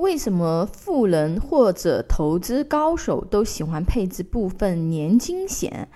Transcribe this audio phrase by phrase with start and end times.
[0.00, 5.88] 为什么富人或者投资高手都喜欢配置部分年金险？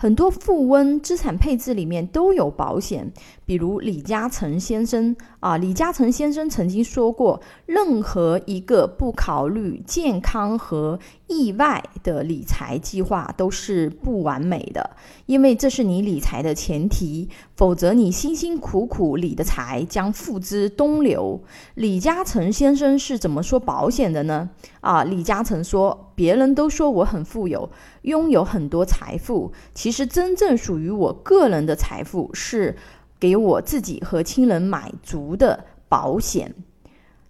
[0.00, 3.12] 很多富翁资产配置里面都有保险，
[3.44, 14.88] 比如李嘉诚先生啊，李嘉诚先生曾经说过，任何一个不考虑健康和意外的理财计划都是不完美的，
[15.26, 21.42] 因为这是你理财的前提，否则你辛辛苦苦理的财将付之东流。
[21.74, 24.48] 李嘉诚先生是怎么说保险的呢？
[24.80, 27.68] 啊，李嘉诚说，别人都说我很富有。
[28.02, 32.76] 拥有很多财富，其其实真正属于我个人的财富是
[33.18, 36.54] 给我自己和亲人买足的保险。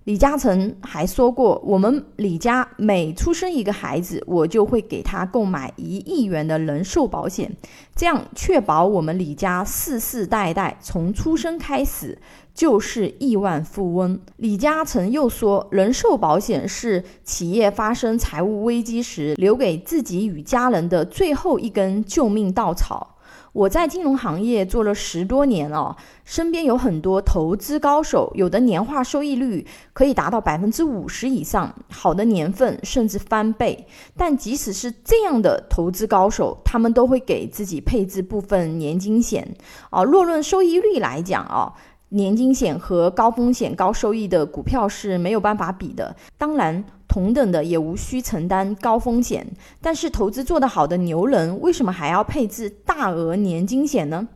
[0.09, 7.55] 李嘉诚还说过，我们李家每出生一个孩子，我就会给他购买一亿元的人寿保险，
[7.95, 12.17] 这样确保我们李家世世代代从出生开始
[12.55, 14.19] 就是亿万富翁。
[14.39, 23.18] 李嘉诚又说，人寿保险是企业发生财务危机时留给自己与家人的最后一根救命稻草。
[23.59, 33.85] 我在金融行业做了十多年了，身边有很多投资高手，有的年化收益率可以达到百分之五十以上，好的年份甚至翻倍。
[34.17, 39.57] 但即使是这样的投资高手，他们都会给自己配置部分年金险。
[39.91, 41.75] 哦，若论收益率来讲哦，
[42.11, 46.15] 年金险和高风险高收益的股票是没有办法比的。
[46.37, 46.85] 当然。
[47.09, 49.45] 同等的也无需承担高风险，
[49.81, 54.29] 但是投资做得好的牛人为什么还要配置大额年金险呢？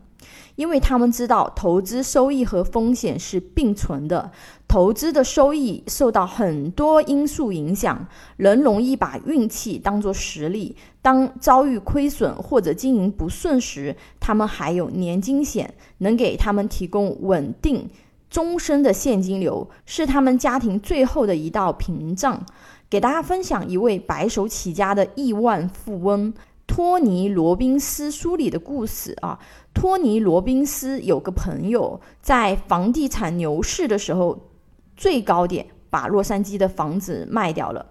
[0.55, 4.31] 因为他们知道投资收益和风险是并存的，
[4.67, 10.75] 投资的收益受到很多因素影响，人容易把运气当作实力。
[11.01, 17.89] 当遭遇亏损或者经营不顺时，他们还有年金险能给他们提供稳定。
[18.29, 22.43] 终身的现金流是他们家庭最后的一道屏障。
[22.89, 26.31] 给大家分享一位白手起家的亿万富翁
[26.65, 29.39] 托尼·罗宾斯书里的故事啊。
[29.73, 34.49] 托尼·罗宾斯有个朋友在房地产牛市的时候
[34.95, 37.85] 最高点把洛杉矶的房子卖掉了，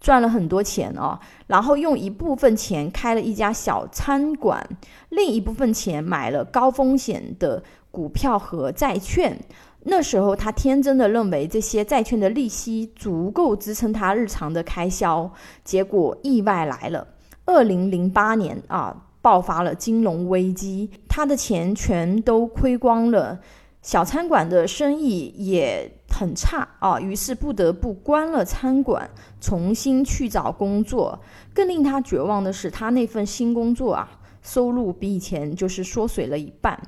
[0.00, 1.20] 赚了很多钱啊。
[1.46, 4.66] 然后用一部分钱开了一家小餐馆，
[5.10, 9.38] 另一部分钱买了高风险的股票和债券。
[9.84, 15.30] 那时候，他天真的认为这些债券的利息足够支撑他日常的开销。
[15.64, 17.06] 结果意外来了，
[17.48, 23.40] 二零零八年啊，爆发了金融危机，他的钱全都亏光了，
[23.80, 29.08] 小餐馆的生意也很差啊，于是不得不关了餐馆，
[29.40, 31.18] 重新去找工作。
[31.54, 36.78] 更令他绝望的是，他那份新工作啊，收入比以前就是缩水了一半。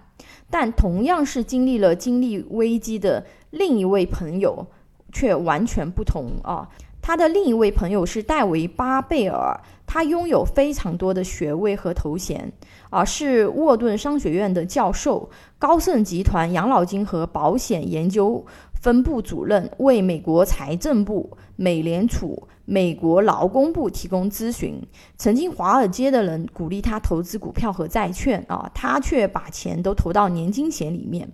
[0.50, 4.66] 但同样是经历了经历危机的另一位朋友，
[5.10, 6.69] 却完全不同啊！
[7.02, 12.52] 他的另一位朋友是戴维·巴贝尔，他拥有非常多的学位和头衔
[12.90, 18.44] 啊，是沃顿商学院的教授、高盛集团养老金和保险研究
[18.80, 22.46] 分部主任，为美国财政部、美联储。
[22.66, 24.80] 美国劳工部提供咨询，
[25.16, 31.28] 曾经华尔街的人鼓励他投资股票和债券啊，他却把钱都投到年金险里面。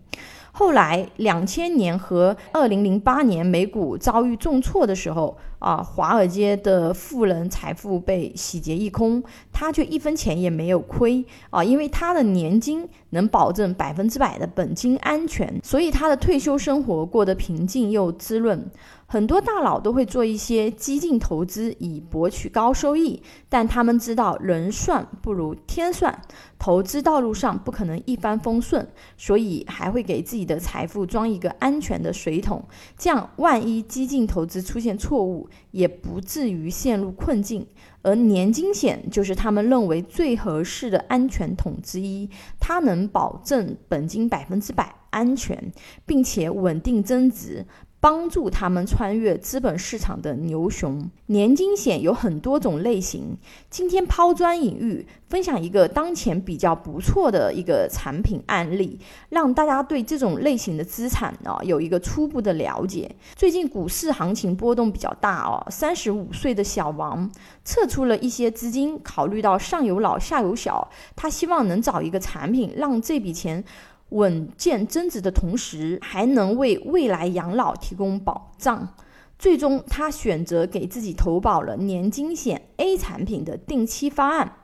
[0.58, 9.22] 后来，两千年和二零零八年美股遭遇重挫的时候啊，华尔街的富人财富被洗劫一空，
[9.52, 18.70] 他却一分钱也没有亏啊，因为他的年金能保证百分之百的本金安全，所以他的退休生活过得平静又滋润。
[19.08, 26.20] 很多大佬都会做一些激进投资以博取高收益，但他们知道人算不如天算，
[26.58, 32.64] 投资道路上不可能一帆风顺，所以还会给自己的财富装一个安全的水桶，
[32.98, 37.64] 这样万一激进投资出现错误，也不至于陷入困境。
[38.02, 42.28] 而年金险就是他们认为最合适的安全桶之一，
[42.60, 45.72] 它能保证本金百分之百安全，
[46.04, 47.66] 并且稳定增值。
[47.98, 51.10] 帮助他们穿越资本市场的牛熊。
[51.26, 53.36] 年金险有很多种类型，
[53.68, 59.00] 今天抛砖引玉，分享一个当前比较不错的一个产品案例，
[59.30, 63.10] 让大家对这种类型的资产呢有一个初步的了解。
[63.34, 67.28] 最近股市行情波动比较大哦，三十五岁的小王
[67.64, 73.64] 撤出了一些资金，考虑到上有老下有小，他希望能找一个产品让这笔钱。
[74.10, 78.94] 稳健增值的同时，还能为未来养老提供保障。
[79.38, 84.56] 最终，他选择给自己投保了年金险 A 产品的定期方案，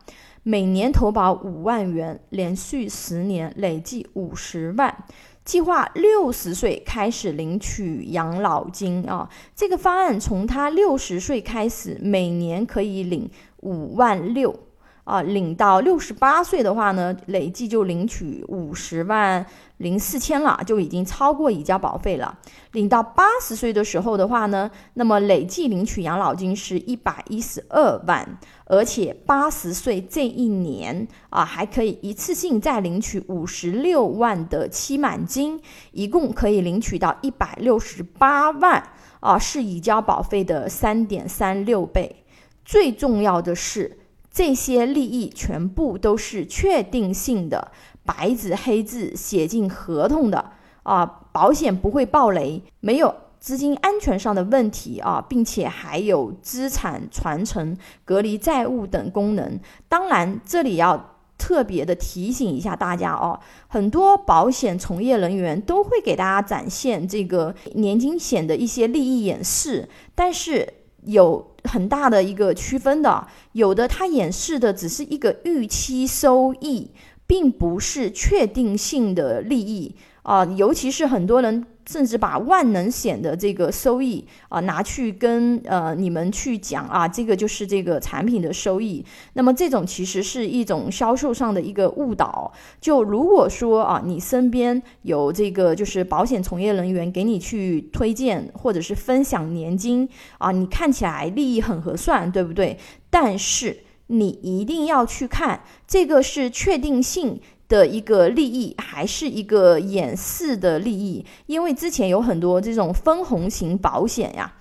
[0.42, 5.04] 每年投保五万元，连续十年累计五十万。
[5.44, 9.28] 计划六十岁开始领取养老金啊。
[9.56, 13.28] 这个方案从他六十岁开始，每年可以领
[13.58, 14.58] 五万六。
[15.04, 19.44] 啊，领到六十八岁的话呢，累计就领取五十万
[19.78, 22.38] 零四千了，就已经超过已交保费了。
[22.70, 35.60] 领到八十岁的时候的话呢，那么累计领取养老金是一百一十二万，而且八十岁这一年啊，还可以一次性再领取五十六万的期满金，
[35.90, 38.80] 一共可以领取到一百六十八万
[39.18, 42.24] 啊，是已交保费的三点三六倍。
[42.64, 43.98] 最重要的是。
[44.32, 47.70] 这些利益全部都是确定性的，
[48.02, 50.52] 白纸黑字写进合同的
[50.84, 57.76] 啊，保险不会爆雷，没有资金安全上的问题啊，并且还有资产传承、
[58.06, 59.60] 隔离债务等功能。
[59.86, 63.38] 当然，这里要特别的提醒一下大家哦，
[63.68, 70.72] 很多保险从业人员都会给大家展现这个年金险的一些利益演示，但是。
[71.02, 76.90] 有很大的一个区分的，有的它演示的只是一个预期收益，
[77.26, 81.66] 并不是确定性的利益啊，尤其是很多人。
[81.86, 89.04] 甚至把万能险的这个收益啊拿去跟呃你们去讲啊，这个就是这个产品的收益。
[89.34, 92.52] 那么这种其实是一种销售上的一个误导。
[92.80, 100.08] 就如果说啊，你身边有这个就是保险从业人员给你去推荐或者是分享年金
[100.38, 102.78] 啊，你看起来利益很合算，对不对？
[103.10, 107.40] 但是你一定要去看这个是确定性。
[107.72, 114.52] 的一个利益还是一个演示的利益，因为之前有很多这种分红型保险呀，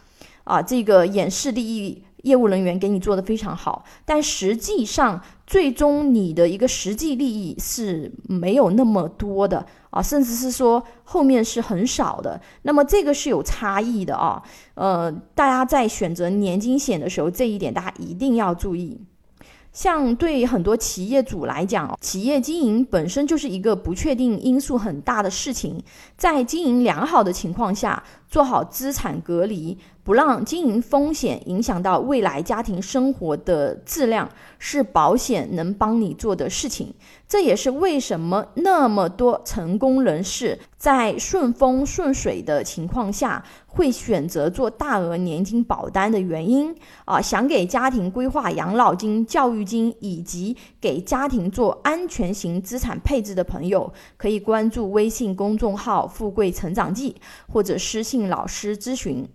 [0.45, 14.41] 啊，这个演示利益业务人员给你做的非常好，但实际上最终你的一个实际利益是没有那么多的啊，甚至是说后面是很少的，那么这个是有差异的啊，
[14.75, 19.01] 呃，大家在选择年金险的时候，这一点大家一定要注意。
[19.71, 25.81] 像对很多企业主来讲，企业经营本身就是一个不确定因素很大的事情，
[26.17, 29.77] 在经营良好的情况下，做好资产隔离。
[30.11, 34.29] 不让经营风险影响到未来家庭生活的质量，
[34.59, 36.93] 是保险能帮你做的事情。
[37.29, 46.75] 这也是为什么那么多成功人士在顺风顺水的情况下会选择做大额年金保单的原因
[47.05, 47.21] 啊！
[47.21, 57.15] 想给家庭规划养老金、教育金，以及给家庭做安全型资产配置的朋友，可以关注微信公众号“富贵成长记”
[57.47, 59.25] 或者私信老师咨询。